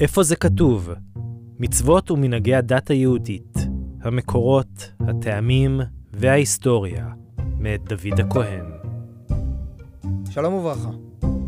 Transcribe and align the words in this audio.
איפה 0.00 0.22
זה 0.22 0.36
כתוב? 0.36 0.90
מצוות 1.58 2.10
ומנהגי 2.10 2.54
הדת 2.54 2.90
היהודית, 2.90 3.58
המקורות, 4.02 4.92
הטעמים 5.00 5.80
וההיסטוריה, 6.12 7.08
מאת 7.58 7.84
דוד 7.84 8.20
הכהן. 8.20 8.64
שלום 10.30 10.54
וברכה. 10.54 10.90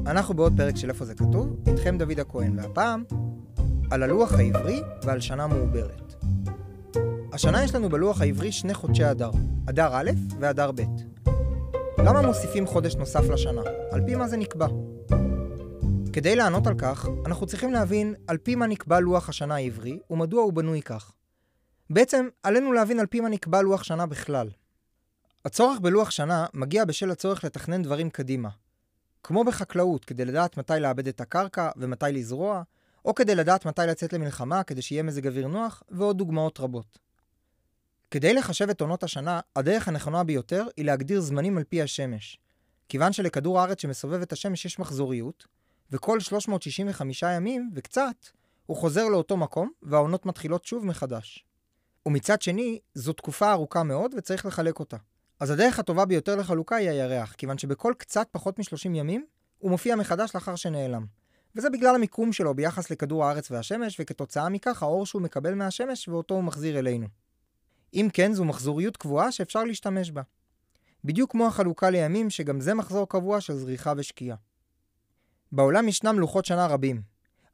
אנחנו 0.07 0.35
בעוד 0.35 0.53
פרק 0.57 0.77
של 0.77 0.89
איפה 0.89 1.05
זה 1.05 1.15
כתוב, 1.15 1.57
איתכם 1.67 1.99
דוד 1.99 2.21
הכהן, 2.21 2.59
והפעם 2.59 3.05
על 3.91 4.03
הלוח 4.03 4.33
העברי 4.33 4.81
ועל 5.05 5.21
שנה 5.21 5.47
מעוברת. 5.47 6.15
השנה 7.33 7.65
יש 7.65 7.75
לנו 7.75 7.89
בלוח 7.89 8.21
העברי 8.21 8.53
שני 8.53 8.75
חודשי 8.75 9.11
אדר, 9.11 9.31
אדר 9.67 9.91
א' 9.93 10.11
ואדר 10.41 10.71
ב'. 10.73 10.83
למה 11.99 12.23
מוסיפים 12.23 12.67
חודש 12.67 12.97
נוסף 12.97 13.29
לשנה? 13.29 13.63
על 13.91 14.01
פי 14.07 14.15
מה 14.15 14.29
זה 14.29 14.37
נקבע? 14.37 14.67
כדי 16.13 16.37
לענות 16.37 16.67
על 16.67 16.75
כך, 16.79 17.07
אנחנו 17.27 17.47
צריכים 17.47 17.73
להבין 17.73 18.15
על 18.27 18.39
פי 18.39 18.55
מה 18.55 18.67
נקבע 18.67 19.01
לוח 19.01 19.29
השנה 19.29 19.55
העברי 19.55 19.99
ומדוע 20.11 20.43
הוא 20.43 20.53
בנוי 20.53 20.83
כך. 20.83 21.13
בעצם, 21.91 22.29
עלינו 22.43 22.73
להבין 22.73 23.01
על 23.01 23.07
פי 23.07 23.21
מה 23.21 23.29
נקבע 23.29 23.63
לוח 23.63 23.83
שנה 23.83 24.07
בכלל. 24.07 24.51
הצורך 25.45 25.81
בלוח 25.81 26.11
שנה 26.11 26.47
מגיע 26.55 26.85
בשל 26.85 27.11
הצורך 27.11 27.45
לתכנן 27.45 27.83
דברים 27.83 28.11
קדימה. 28.11 28.49
כמו 29.23 29.45
בחקלאות, 29.45 30.05
כדי 30.05 30.25
לדעת 30.25 30.57
מתי 30.57 30.81
לאבד 30.81 31.09
את 31.09 31.21
הקרקע 31.21 31.71
ומתי 31.77 32.07
לזרוע, 32.13 32.63
או 33.05 33.15
כדי 33.15 33.35
לדעת 33.35 33.67
מתי 33.67 33.83
לצאת 33.89 34.13
למלחמה 34.13 34.63
כדי 34.63 34.83
שיהיה 34.83 35.03
מזג 35.03 35.27
אוויר 35.27 35.49
נוח, 35.49 35.83
ועוד 35.91 36.19
דוגמאות 36.19 36.61
רבות. 36.61 36.99
כדי 38.11 38.35
לחשב 38.35 38.71
את 38.71 38.81
עונות 38.81 39.03
השנה, 39.03 39.41
הדרך 39.57 39.89
הנכונה 39.89 40.25
ביותר 40.25 40.67
היא 40.77 40.85
להגדיר 40.85 41.21
זמנים 41.21 41.59
על 41.59 41.65
פי 41.65 41.83
השמש. 41.83 42.39
כיוון 42.89 43.13
שלכדור 43.13 43.61
הארץ 43.61 43.83
שמסובב 43.83 44.23
את 44.23 44.33
השמש 44.33 44.65
יש 44.65 44.79
מחזוריות, 44.79 45.47
וכל 45.93 46.21
365 46.21 47.23
ימים 47.23 47.71
וקצת, 47.75 48.15
הוא 48.67 48.77
חוזר 48.77 49.09
לאותו 49.09 49.37
מקום, 49.37 49.71
והעונות 49.83 50.27
מתחילות 50.27 50.65
שוב 50.65 50.87
מחדש. 50.87 51.45
ומצד 52.07 52.43
שני, 52.43 52.79
זו 52.95 53.13
תקופה 53.13 53.53
ארוכה 53.53 53.83
מאוד 53.83 54.15
וצריך 54.17 54.47
לחלק 54.47 54.79
אותה. 54.79 54.97
אז 55.41 55.51
הדרך 55.51 55.79
הטובה 55.79 56.05
ביותר 56.05 56.37
לחלוקה 56.37 56.77
היא 56.77 56.91
הירח, 56.91 57.33
כיוון 57.33 57.59
שבכל 57.59 57.95
קצת 57.99 58.29
פחות 58.31 58.59
מ-30 58.59 58.89
ימים, 58.95 59.25
הוא 59.59 59.71
מופיע 59.71 59.97
מחדש 59.97 60.35
לאחר 60.35 60.57
שנעלם. 60.57 61.07
וזה 61.57 61.71
בגלל 61.71 61.95
המיקום 61.95 62.33
שלו 62.33 62.55
ביחס 62.55 62.91
לכדור 62.91 63.25
הארץ 63.25 63.51
והשמש, 63.51 64.01
וכתוצאה 64.01 64.49
מכך 64.49 64.83
האור 64.83 65.07
שהוא 65.07 65.23
מקבל 65.23 65.55
מהשמש 65.55 66.09
ואותו 66.09 66.35
הוא 66.35 66.45
מחזיר 66.45 66.79
אלינו. 66.79 67.07
אם 67.95 68.09
כן, 68.13 68.33
זו 68.33 68.45
מחזוריות 68.45 68.97
קבועה 68.97 69.33
שאפשר 69.33 69.65
להשתמש 69.65 70.11
בה. 70.11 70.23
בדיוק 71.05 71.31
כמו 71.31 71.47
החלוקה 71.47 71.91
לימים, 71.91 72.31
שגם 72.31 72.61
זה 72.61 72.75
מחזור 72.75 73.09
קבוע 73.09 73.41
של 73.41 73.55
זריחה 73.55 73.93
ושקיעה. 73.97 74.37
בעולם 75.53 75.89
ישנם 75.89 76.19
לוחות 76.19 76.45
שנה 76.45 76.67
רבים. 76.67 77.03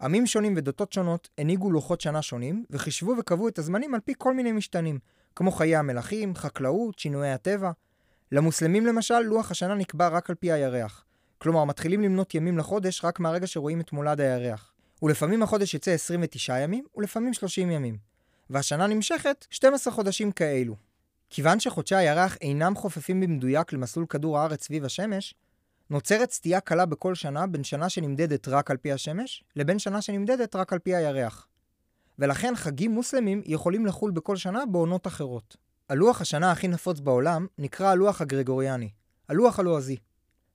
עמים 0.01 0.27
שונים 0.27 0.55
ודתות 0.57 0.93
שונות 0.93 1.29
הנהיגו 1.39 1.71
לוחות 1.71 2.01
שנה 2.01 2.23
שונים, 2.23 2.65
וחישבו 2.71 3.15
וקבעו 3.19 3.49
את 3.49 3.59
הזמנים 3.59 3.95
על 3.95 4.01
פי 4.01 4.13
כל 4.19 4.35
מיני 4.35 4.53
משתנים, 4.53 4.99
כמו 5.37 5.53
חיי 5.53 5.77
המלכים, 5.77 6.35
חקלאות, 6.35 6.99
שינויי 6.99 7.31
הטבע. 7.31 7.71
למוסלמים 8.33 8.87
למשל, 8.87 9.21
לוח 9.21 9.51
השנה 9.51 9.75
נקבע 9.75 10.09
רק 10.09 10.31
על 10.31 10.37
פי 10.37 10.53
הירח. 10.53 11.05
כלומר, 11.39 11.65
מתחילים 11.65 12.03
למנות 12.03 12.35
ימים 12.35 12.59
לחודש 12.59 13.05
רק 13.05 13.21
מהרגע 13.21 13.47
שרואים 13.47 13.81
את 13.81 13.93
מולד 13.93 14.21
הירח. 14.21 14.73
ולפעמים 15.03 15.43
החודש 15.43 15.75
יצא 15.75 15.91
29 15.91 16.59
ימים, 16.59 16.85
ולפעמים 16.97 17.33
30 17.33 17.71
ימים. 17.71 17.99
והשנה 18.51 18.87
נמשכת 18.87 19.47
12 19.51 19.93
חודשים 19.93 20.33
כאלו. 20.33 20.77
כיוון 21.31 21.61
שחודשי 21.61 21.95
הירח 21.95 22.37
אינם 22.41 22.75
חופפים 22.75 23.21
במדויק 23.21 23.73
למסלול 23.73 24.07
כדור 24.07 24.39
הארץ 24.39 24.65
סביב 24.65 24.85
השמש, 24.85 25.35
נוצרת 25.91 26.31
סטייה 26.31 26.61
קלה 26.61 26.87
בכל 26.87 27.15
שנה 27.15 27.47
בין 27.47 27.65
שנה 27.65 27.89
שנמדדת 27.89 28.49
רק 28.49 28.71
על 28.71 28.77
פי 28.77 28.93
השמש, 28.93 29.45
לבין 29.57 29.79
שנה 29.79 30.03
שנמדדת 30.03 30.57
רק 30.57 30.73
על 30.73 30.79
פי 30.79 30.95
הירח. 30.95 31.47
ולכן 32.19 32.53
חגים 32.57 32.91
מוסלמים 32.91 33.43
יכולים 33.45 33.87
לחול 33.87 34.11
בכל 34.11 34.37
שנה 34.37 34.67
בעונות 34.67 35.07
אחרות. 35.07 35.57
הלוח 35.89 36.21
השנה 36.21 36.53
הכי 36.53 36.69
נפוץ 36.69 37.01
בעולם 37.01 37.47
נקרא 37.59 37.87
הלוח 37.91 38.21
הגרגוריאני, 38.21 38.91
הלוח 39.29 39.59
הלועזי. 39.59 39.97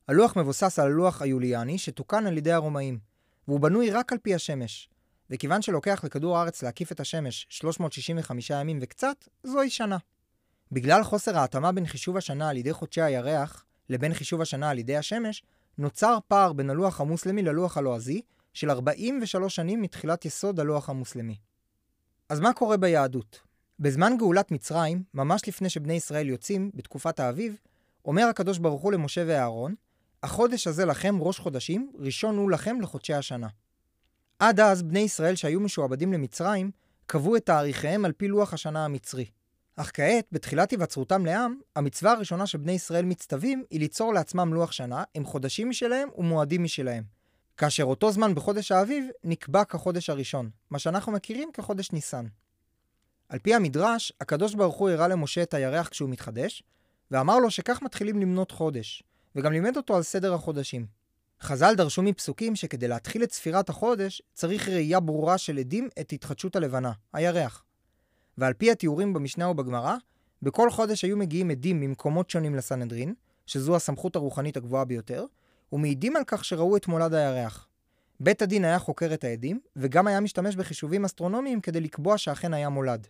הלוח 0.08 0.38
מבוסס 0.38 0.80
על 0.80 0.86
הלוח 0.86 1.22
היוליאני 1.22 1.78
שתוקן 1.78 2.28
על 2.28 2.38
ידי 2.38 2.52
הרומאים, 2.52 3.00
והוא 3.48 3.60
בנוי 3.60 3.92
רק 3.92 4.12
על 4.12 4.18
פי 4.18 4.36
השמש. 4.36 4.90
וכיוון 5.30 5.62
שלוקח 5.62 6.02
לכדור 6.04 6.38
הארץ 6.38 6.64
להקיף 6.64 6.92
את 6.92 7.00
השמש 7.00 7.48
365 7.50 8.50
ימים 8.50 8.80
וקצת, 8.82 9.28
זוהי 9.44 9.70
שנה. 9.70 9.98
בגלל 10.72 11.04
חוסר 11.04 11.38
ההתאמה 11.38 11.72
בין 11.72 11.86
חישוב 11.86 12.18
השנה 12.18 12.50
על 12.50 12.58
ידי 12.58 12.74
חודשי 12.74 13.02
הירח, 13.02 13.66
לבין 13.90 14.14
חישוב 14.14 14.42
השנה 14.42 14.70
על 14.70 14.80
ידי 14.80 14.98
השמש, 14.98 15.44
נוצר 15.78 16.18
פער 16.28 16.54
בין 16.54 16.70
הלוח 16.70 17.02
המוסלמי 17.02 17.42
ללוח 17.42 17.78
הלועזי 17.78 18.22
של 18.54 18.70
43 18.70 19.56
שנים 19.56 19.82
מתחילת 19.82 20.26
יסוד 20.26 20.60
הלוח 20.60 20.90
המוסלמי. 20.90 21.38
אז 22.30 22.40
מה 22.40 22.54
קורה 22.54 22.78
ביהדות? 22.78 23.40
בזמן 23.80 24.18
גאולת 24.18 24.52
מצרים, 24.52 25.04
ממש 25.14 25.48
לפני 25.48 25.70
שבני 25.70 25.94
ישראל 25.94 26.30
יוצאים, 26.30 26.72
בתקופת 26.74 27.20
האביב, 27.20 27.56
אומר 28.06 28.24
הקדוש 28.24 28.58
ברוך 28.58 28.82
הוא 28.82 28.92
למשה 28.92 29.24
ואהרון, 29.28 29.76
החודש 30.24 30.68
הזה 30.68 30.86
לכם 30.86 31.22
ראש 31.22 31.40
חודשים, 31.40 31.92
ראשון 32.00 32.38
הוא 32.38 32.52
לכם 32.52 32.82
לחודשי 32.82 33.14
השנה. 33.14 33.48
עד 34.40 34.60
אז 34.60 34.84
בני 34.84 35.00
ישראל 35.00 35.36
שהיו 35.36 35.60
משועבדים 35.60 36.14
למצרים, 36.14 36.72
קבעו 37.06 37.36
את 37.36 37.46
תאריכיהם 37.46 38.06
על 38.06 38.12
פי 38.12 38.28
לוח 38.28 38.54
השנה 38.54 38.86
המצרי. 38.86 39.26
אך 39.76 39.92
כעת, 39.94 40.26
בתחילת 40.32 40.72
היווצרותם 40.72 41.26
לעם, 41.26 41.60
המצווה 41.76 42.12
הראשונה 42.12 42.48
שבני 42.48 42.72
ישראל 42.72 43.06
מצטווים 43.06 43.64
היא 43.70 43.80
ליצור 43.80 44.14
לעצמם 44.14 44.54
לוח 44.54 44.72
שנה 44.72 45.04
עם 45.14 45.26
חודשים 45.26 45.70
משלהם 45.70 46.10
ומועדים 46.18 46.64
משלהם. 46.64 47.04
כאשר 47.58 47.84
אותו 47.84 48.12
זמן 48.12 48.36
בחודש 48.36 48.72
האביב 48.72 49.06
נקבע 49.24 49.64
כחודש 49.64 50.10
הראשון, 50.10 50.50
מה 50.70 50.80
שאנחנו 50.80 51.12
מכירים 51.12 51.50
כחודש 51.54 51.92
ניסן. 51.92 52.26
על 53.30 53.40
פי 53.40 53.56
המדרש, 53.56 54.14
הקדוש 54.22 54.54
ברוך 54.56 54.76
הוא 54.76 54.90
הראה 54.90 55.08
למשה 55.08 55.44
את 55.44 55.54
הירח 55.54 55.88
כשהוא 55.88 56.10
מתחדש, 56.10 56.64
ואמר 57.12 57.40
לו 57.40 57.52
שכך 57.52 57.82
מתחילים 57.82 58.22
למנות 58.22 58.52
חודש, 58.52 59.04
וגם 59.36 59.52
לימד 59.52 59.78
אותו 59.78 59.96
על 59.96 60.04
סדר 60.04 60.34
החודשים. 60.34 60.86
חז"ל 61.42 61.76
דרשו 61.76 62.02
מפסוקים 62.02 62.56
שכדי 62.56 62.88
להתחיל 62.88 63.24
את 63.24 63.32
ספירת 63.32 63.70
החודש, 63.70 64.22
צריך 64.34 64.70
ראייה 64.70 65.00
ברורה 65.00 65.38
של 65.38 65.58
עדים 65.58 65.90
את 66.00 66.14
התחדשות 66.14 66.56
הלבנה, 66.56 66.92
הירח. 67.14 67.64
ועל 68.38 68.54
פי 68.54 68.72
התיאורים 68.72 69.14
במשנה 69.14 69.50
ובגמרא, 69.50 69.96
בכל 70.42 70.70
חודש 70.70 71.04
היו 71.04 71.18
מגיעים 71.18 71.52
עדים 71.52 71.80
ממקומות 71.80 72.30
שונים 72.30 72.56
לסנהדרין, 72.56 73.14
שזו 73.46 73.76
הסמכות 73.76 74.16
הרוחנית 74.16 74.58
הגבוהה 74.58 74.86
ביותר, 74.86 75.26
ומעידים 75.72 76.16
על 76.16 76.24
כך 76.28 76.46
שראו 76.46 76.78
את 76.78 76.88
מולד 76.88 77.14
הירח. 77.14 77.68
בית 78.20 78.42
הדין 78.42 78.66
היה 78.66 78.80
חוקר 78.80 79.14
את 79.14 79.24
העדים, 79.24 79.60
וגם 79.76 80.08
היה 80.08 80.20
משתמש 80.20 80.56
בחישובים 80.56 81.06
אסטרונומיים 81.06 81.62
כדי 81.62 81.82
לקבוע 81.82 82.18
שאכן 82.18 82.54
היה 82.54 82.70
מולד. 82.70 83.08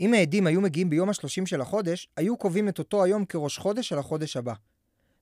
אם 0.00 0.14
העדים 0.14 0.46
היו 0.46 0.60
מגיעים 0.60 0.90
ביום 0.90 1.08
השלושים 1.08 1.46
של 1.46 1.60
החודש, 1.60 2.08
היו 2.16 2.36
קובעים 2.36 2.68
את 2.68 2.78
אותו 2.78 3.04
היום 3.04 3.24
כראש 3.24 3.58
חודש 3.58 3.88
של 3.88 3.98
החודש 3.98 4.36
הבא. 4.36 4.54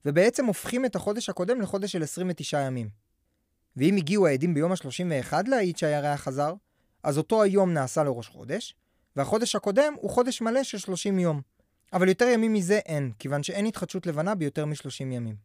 ובעצם 0.04 0.46
הופכים 0.46 0.84
את 0.84 0.96
החודש 0.96 1.28
הקודם 1.28 1.60
לחודש 1.60 1.92
של 1.92 2.02
29 2.02 2.60
ימים. 2.60 2.88
ואם 3.76 3.96
הגיעו 3.96 4.26
העדים 4.26 4.54
ביום 4.54 4.72
ה-31 4.72 5.32
להעיד 5.46 5.76
שהירח 5.76 6.20
חזר, 6.20 6.54
אז 7.02 7.18
אותו 7.18 7.42
היום 7.42 7.72
נעשה 7.72 8.04
לראש 8.04 8.28
חודש, 8.28 8.74
והחודש 9.18 9.56
הקודם 9.56 9.94
הוא 10.00 10.10
חודש 10.10 10.40
מלא 10.40 10.62
של 10.62 10.78
30 10.78 11.18
יום. 11.18 11.40
אבל 11.92 12.08
יותר 12.08 12.24
ימים 12.24 12.52
מזה 12.52 12.78
אין, 12.78 13.12
כיוון 13.18 13.42
שאין 13.42 13.66
התחדשות 13.66 14.06
לבנה 14.06 14.34
ביותר 14.34 14.66
מ-30 14.66 15.00
ימים. 15.00 15.36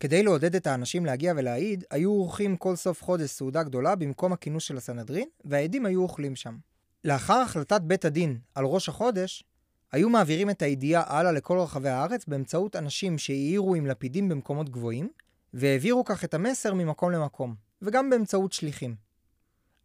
כדי 0.00 0.22
לעודד 0.22 0.54
את 0.54 0.66
האנשים 0.66 1.06
להגיע 1.06 1.32
ולהעיד, 1.36 1.84
היו 1.90 2.10
עורכים 2.10 2.56
כל 2.56 2.76
סוף 2.76 3.02
חודש 3.02 3.30
סעודה 3.30 3.62
גדולה 3.62 3.94
במקום 3.94 4.32
הכינוס 4.32 4.64
של 4.64 4.76
הסנהדרין, 4.76 5.28
והעדים 5.44 5.86
היו 5.86 6.02
אוכלים 6.02 6.36
שם. 6.36 6.56
לאחר 7.04 7.34
החלטת 7.34 7.80
בית 7.80 8.04
הדין 8.04 8.38
על 8.54 8.64
ראש 8.64 8.88
החודש, 8.88 9.44
היו 9.92 10.10
מעבירים 10.10 10.50
את 10.50 10.62
הידיעה 10.62 11.02
הלאה 11.06 11.32
לכל 11.32 11.58
רחבי 11.58 11.88
הארץ 11.88 12.24
באמצעות 12.26 12.76
אנשים 12.76 13.18
שהעירו 13.18 13.74
עם 13.74 13.86
לפידים 13.86 14.28
במקומות 14.28 14.70
גבוהים, 14.70 15.08
והעבירו 15.54 16.04
כך 16.04 16.24
את 16.24 16.34
המסר 16.34 16.74
ממקום 16.74 17.10
למקום, 17.10 17.54
וגם 17.82 18.10
באמצעות 18.10 18.52
שליחים. 18.52 18.94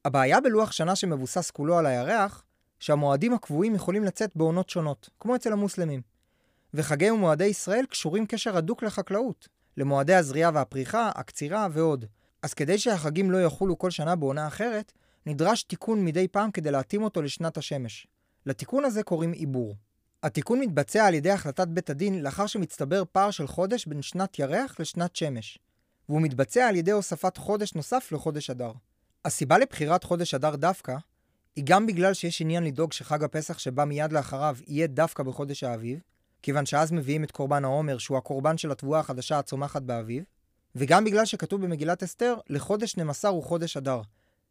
הבעיה 0.06 0.42
בלוח 0.42 0.72
שנה 0.72 0.96
שמבוסס 0.96 1.51
כולו 1.51 1.78
על 1.78 1.86
הירח, 1.86 2.44
שהמועדים 2.86 3.34
הקבועים 3.34 3.76
יכולים 3.76 4.04
לצאת 4.04 4.32
בעונות 4.36 4.70
שונות, 4.70 5.10
כמו 5.20 5.36
אצל 5.36 5.54
המוסלמים. 5.54 6.02
וחגי 6.74 7.12
ומועדי 7.12 7.46
ישראל 7.46 7.86
קשורים 7.86 8.26
קשר 8.26 8.58
הדוק 8.58 8.84
לחקלאות, 8.84 9.48
למועדי 9.78 10.14
הזריעה 10.14 10.52
והפריחה, 10.54 11.12
הקצירה 11.16 11.68
ועוד. 11.72 12.06
אז 12.42 12.54
כדי 12.54 12.78
שהחגים 12.78 13.32
לא 13.32 13.38
יחולו 13.46 13.78
כל 13.78 13.90
שנה 13.90 14.16
בעונה 14.16 14.48
אחרת, 14.48 14.92
נדרש 15.26 15.64
תיקון 15.64 16.06
מדי 16.06 16.28
פעם 16.28 16.52
כדי 16.52 16.72
להתאים 16.72 17.04
אותו 17.04 17.22
לשנת 17.22 17.58
השמש. 17.58 18.08
לתיקון 18.46 18.86
הזה 18.86 19.04
קוראים 19.04 19.32
עיבור. 19.32 19.76
התיקון 20.24 20.60
מתבצע 20.60 21.06
על 21.06 21.14
ידי 21.14 21.32
החלטת 21.32 21.68
בית 21.68 21.90
הדין 21.90 22.24
לאחר 22.24 22.48
שמצטבר 22.48 23.04
פער 23.12 23.32
של 23.32 23.48
חודש 23.48 23.86
בין 23.86 24.02
שנת 24.02 24.40
ירח 24.40 24.80
לשנת 24.80 25.16
שמש, 25.16 25.60
והוא 26.10 26.22
מתבצע 26.22 26.68
על 26.68 26.76
ידי 26.76 26.92
הוספת 26.92 27.38
חודש 27.38 27.74
נוסף 27.74 28.12
לחודש 28.12 28.50
אדר. 28.50 28.72
הסיבה 29.26 29.58
לבחירת 29.58 30.04
חודש 30.04 30.34
אדר 30.34 30.56
דווקא, 30.56 30.96
היא 31.56 31.63
גם 31.68 31.86
בגלל 31.86 32.13
שיש 32.13 32.42
עניין 32.42 32.63
לדאוג 32.63 32.94
שחג 32.94 33.24
הפסח 33.24 33.57
שבא 33.57 33.86
מיד 33.86 34.13
לאחריו 34.13 34.57
יהיה 34.68 34.88
דווקא 34.88 35.24
בחודש 35.24 35.63
האביב, 35.63 36.00
כיוון 36.42 36.66
שאז 36.66 36.92
מביאים 36.92 37.24
את 37.24 37.31
קורבן 37.31 37.66
העומר 37.66 37.98
שהוא 37.98 38.18
הקורבן 38.18 38.57
של 38.57 38.72
התבואה 38.72 39.00
החדשה 39.00 39.40
הצומחת 39.40 39.81
באביב, 39.81 40.24
וגם 40.75 41.06
בגלל 41.06 41.25
שכתוב 41.25 41.62
במגילת 41.62 42.04
אסתר, 42.04 42.36
לחודש 42.50 42.98
נמסר 42.98 43.28
הוא 43.28 43.44
חודש 43.44 43.78
אדר, 43.78 44.02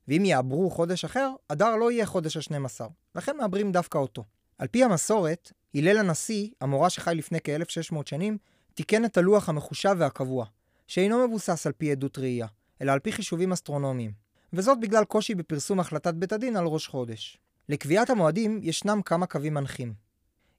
ואם 0.08 0.24
יעברו 0.24 0.70
חודש 0.70 1.04
אחר, 1.04 1.30
אדר 1.48 1.76
לא 1.76 1.90
יהיה 1.90 2.06
חודש 2.06 2.36
ה-12, 2.36 2.84
לכן 3.14 3.36
מעברים 3.36 3.72
דווקא 3.72 3.98
אותו. 3.98 4.24
על 4.58 4.68
פי 4.68 4.84
המסורת, 4.84 5.52
הלל 5.74 5.98
הנשיא, 5.98 6.48
המורה 6.60 6.90
שחי 6.90 7.14
לפני 7.14 7.38
כ-1600 7.44 7.96
שנים, 8.06 8.38
תיקן 8.74 9.04
את 9.04 9.16
הלוח 9.16 9.48
המחושב 9.48 9.96
והקבוע, 9.98 10.46
שאינו 10.86 11.28
מבוסס 11.28 11.66
על 11.66 11.72
פי 11.72 11.92
עדות 11.92 12.18
ראייה, 12.18 12.46
אלא 12.82 12.92
על 12.92 12.98
פי 12.98 13.12
חישובים 13.12 13.52
אסטרונומיים. 13.52 14.23
וזאת 14.54 14.80
בגלל 14.80 15.04
קושי 15.04 15.34
בפרסום 15.34 15.80
החלטת 15.80 16.14
בית 16.14 16.32
הדין 16.32 16.56
על 16.56 16.64
ראש 16.64 16.86
חודש. 16.86 17.38
לקביעת 17.68 18.10
המועדים 18.10 18.60
ישנם 18.62 19.00
כמה 19.04 19.26
קווים 19.26 19.54
מנחים. 19.54 19.94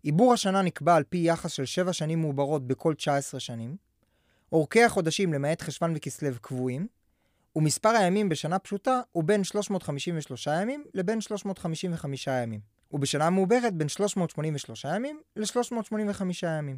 עיבור 0.03 0.33
השנה 0.33 0.61
נקבע 0.61 0.95
על 0.95 1.03
פי 1.03 1.17
יחס 1.17 1.51
של 1.51 1.65
7 1.65 1.93
שנים 1.93 2.21
מעוברות 2.21 2.67
בכל 2.67 2.93
19 2.93 3.39
שנים, 3.39 3.75
אורכי 4.51 4.83
החודשים 4.83 5.33
למעט 5.33 5.61
חשוון 5.61 5.93
וכסלו 5.95 6.29
קבועים, 6.41 6.87
ומספר 7.55 7.89
הימים 7.89 8.29
בשנה 8.29 8.59
פשוטה 8.59 9.01
הוא 9.11 9.23
בין 9.23 9.43
353 9.43 10.47
ימים 10.47 10.83
לבין 10.93 11.21
355 11.21 12.27
ימים, 12.27 12.59
ובשנה 12.91 13.29
מעוברת 13.29 13.73
בין 13.73 13.89
383 13.89 14.85
ימים 14.85 15.21
ל-385 15.35 16.21
ימים. 16.43 16.77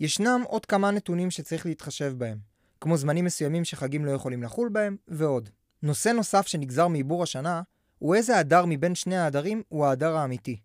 ישנם 0.00 0.42
עוד 0.46 0.66
כמה 0.66 0.90
נתונים 0.90 1.30
שצריך 1.30 1.66
להתחשב 1.66 2.14
בהם, 2.18 2.38
כמו 2.80 2.96
זמנים 2.96 3.24
מסוימים 3.24 3.64
שחגים 3.64 4.04
לא 4.04 4.10
יכולים 4.10 4.42
לחול 4.42 4.68
בהם, 4.68 4.96
ועוד. 5.08 5.50
נושא 5.84 6.08
נוסף 6.08 6.46
שנגזר 6.46 6.88
מעיבור 6.88 7.22
השנה, 7.22 7.62
הוא 7.98 8.14
איזה 8.14 8.38
הדר 8.38 8.64
מבין 8.66 8.94
שני 8.94 9.16
ההדרים 9.16 9.62
הוא 9.68 9.86
ההדר 9.86 10.16
האמיתי. 10.16 10.56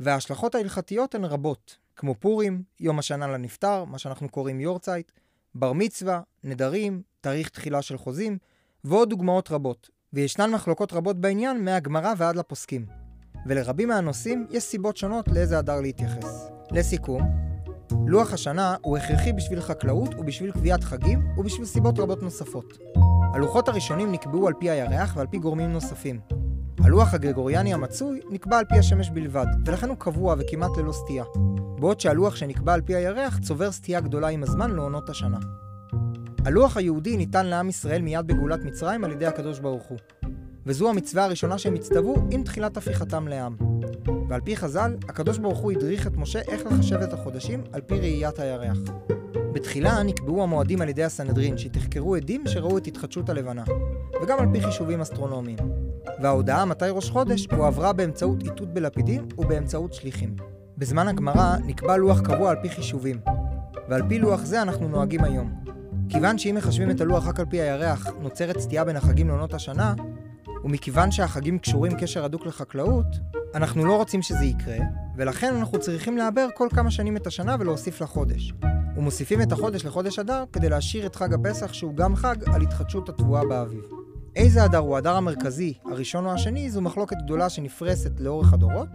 וההשלכות 0.00 0.54
ההלכתיות 0.54 1.14
הן 1.14 1.24
רבות, 1.24 1.78
כמו 1.96 2.14
פורים, 2.14 2.62
יום 2.80 2.98
השנה 2.98 3.26
לנפטר, 3.26 3.84
מה 3.84 3.98
שאנחנו 3.98 4.28
קוראים 4.28 4.60
יורצייט, 4.60 5.12
בר 5.54 5.72
מצווה, 5.72 6.20
נדרים, 6.44 7.02
תאריך 7.20 7.48
תחילה 7.48 7.82
של 7.82 7.98
חוזים, 7.98 8.38
ועוד 8.84 9.10
דוגמאות 9.10 9.50
רבות. 9.50 9.90
וישנן 10.12 10.50
מחלוקות 10.50 10.92
רבות 10.92 11.20
בעניין 11.20 11.64
מהגמרא 11.64 12.14
ועד 12.16 12.36
לפוסקים. 12.36 12.86
ולרבים 13.46 13.88
מהנושאים 13.88 14.46
יש 14.50 14.64
סיבות 14.64 14.96
שונות 14.96 15.28
לאיזה 15.28 15.58
הדר 15.58 15.80
להתייחס. 15.80 16.48
לסיכום, 16.70 17.22
לוח 18.06 18.32
השנה 18.32 18.76
הוא 18.82 18.98
הכרחי 18.98 19.32
בשביל 19.32 19.60
חקלאות 19.60 20.14
ובשביל 20.14 20.52
קביעת 20.52 20.84
חגים 20.84 21.38
ובשביל 21.38 21.66
סיבות 21.66 21.98
רבות 21.98 22.22
נוספות. 22.22 22.78
הלוחות 23.36 23.68
הראשונים 23.68 24.12
נקבעו 24.12 24.48
על 24.48 24.54
פי 24.58 24.70
הירח 24.70 25.16
ועל 25.16 25.26
פי 25.26 25.38
גורמים 25.38 25.72
נוספים. 25.72 26.20
הלוח 26.78 27.14
הגרגוריאני 27.14 27.74
המצוי 27.74 28.20
נקבע 28.30 28.58
על 28.58 28.64
פי 28.64 28.78
השמש 28.78 29.10
בלבד, 29.10 29.46
ולכן 29.66 29.88
הוא 29.88 29.96
קבוע 29.96 30.34
וכמעט 30.38 30.70
ללא 30.76 30.92
סטייה. 30.92 31.24
בעוד 31.78 32.00
שהלוח 32.00 32.36
שנקבע 32.36 32.74
על 32.74 32.80
פי 32.80 32.94
הירח 32.94 33.38
צובר 33.38 33.72
סטייה 33.72 34.00
גדולה 34.00 34.28
עם 34.28 34.42
הזמן 34.42 34.70
לעונות 34.70 35.08
השנה. 35.08 35.38
הלוח 36.44 36.76
היהודי 36.76 37.16
ניתן 37.16 37.46
לעם 37.46 37.68
ישראל 37.68 38.02
מיד 38.02 38.26
בגאולת 38.26 38.64
מצרים 38.64 39.04
על 39.04 39.12
ידי 39.12 39.26
הקדוש 39.26 39.58
ברוך 39.58 39.84
הוא. 39.84 39.98
וזו 40.66 40.90
המצווה 40.90 41.24
הראשונה 41.24 41.58
שהם 41.58 41.74
הצטוו 41.74 42.14
עם 42.30 42.42
תחילת 42.42 42.76
הפיכתם 42.76 43.28
לעם. 43.28 43.56
ועל 44.28 44.40
פי 44.40 44.56
חז"ל, 44.56 44.96
הקדוש 45.08 45.38
ברוך 45.38 45.58
הוא 45.58 45.72
הדריך 45.72 46.06
את 46.06 46.16
משה 46.16 46.40
איך 46.40 46.62
לחשב 46.66 46.96
את 46.96 47.12
החודשים 47.12 47.64
על 47.72 47.80
פי 47.80 48.00
ראיית 48.00 48.38
הירח. 48.38 48.78
בתחילה 49.56 50.02
נקבעו 50.02 50.42
המועדים 50.42 50.80
על 50.80 50.88
ידי 50.88 51.04
הסנהדרין, 51.04 51.58
שתחקרו 51.58 52.14
עדים 52.14 52.44
שראו 52.46 52.78
את 52.78 52.86
התחדשות 52.86 53.28
הלבנה, 53.28 53.64
וגם 54.22 54.38
על 54.38 54.46
פי 54.52 54.60
חישובים 54.60 55.00
אסטרונומיים. 55.00 55.58
וההודעה 56.22 56.64
מתי 56.64 56.84
ראש 56.90 57.10
חודש 57.10 57.46
הועברה 57.52 57.92
באמצעות 57.92 58.42
איתות 58.42 58.74
בלפידים 58.74 59.28
ובאמצעות 59.38 59.94
שליחים. 59.94 60.36
בזמן 60.78 61.08
הגמרא 61.08 61.56
נקבע 61.66 61.96
לוח 61.96 62.20
קבוע 62.20 62.50
על 62.50 62.56
פי 62.62 62.68
חישובים, 62.68 63.20
ועל 63.88 64.02
פי 64.08 64.18
לוח 64.18 64.40
זה 64.44 64.62
אנחנו 64.62 64.88
נוהגים 64.88 65.24
היום. 65.24 65.52
כיוון 66.08 66.38
שאם 66.38 66.54
מחשבים 66.54 66.90
את 66.90 67.00
הלוח 67.00 67.26
רק 67.26 67.40
על 67.40 67.46
פי 67.46 67.60
הירח, 67.60 68.06
נוצרת 68.20 68.58
סטייה 68.58 68.84
בין 68.84 68.96
החגים 68.96 69.28
לעונות 69.28 69.54
השנה, 69.54 69.94
ומכיוון 70.64 71.10
שהחגים 71.10 71.58
קשורים 71.58 71.92
קשר 72.00 72.24
הדוק 72.24 72.46
לחקלאות, 72.46 73.06
אנחנו 73.54 73.84
לא 73.84 73.96
רוצים 73.96 74.22
שזה 74.22 74.44
יקרה, 74.44 74.78
ולכן 75.16 75.54
אנחנו 75.54 75.78
צריכים 75.78 76.16
לעבר 76.16 76.46
כל 76.54 76.68
כמה 76.70 76.90
שנים 76.90 77.16
את 77.16 77.26
השנה 77.26 77.56
ולהוסיף 77.60 78.00
לחודש. 78.00 78.52
ומוסיפים 78.96 79.42
את 79.42 79.52
החודש 79.52 79.84
לחודש 79.84 80.18
אדר 80.18 80.44
כדי 80.52 80.68
להשאיר 80.68 81.06
את 81.06 81.16
חג 81.16 81.34
הפסח 81.34 81.72
שהוא 81.72 81.94
גם 81.94 82.16
חג 82.16 82.36
על 82.46 82.62
התחדשות 82.62 83.08
התבואה 83.08 83.44
באביב. 83.44 83.84
איזה 84.36 84.64
אדר 84.64 84.78
הוא 84.78 84.96
האדר 84.96 85.16
המרכזי, 85.16 85.74
הראשון 85.84 86.26
או 86.26 86.32
השני, 86.32 86.70
זו 86.70 86.80
מחלוקת 86.80 87.16
גדולה 87.24 87.48
שנפרסת 87.48 88.20
לאורך 88.20 88.52
הדורות, 88.52 88.88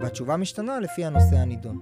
והתשובה 0.00 0.36
משתנה 0.36 0.80
לפי 0.80 1.04
הנושא 1.04 1.36
הנידון. 1.36 1.80